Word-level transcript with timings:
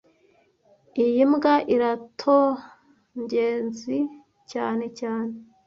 Iyi 1.03 1.23
mbwa 1.31 1.53
iratonngenzia 1.75 4.01
cyane 4.51 4.85
cyane 4.99 5.33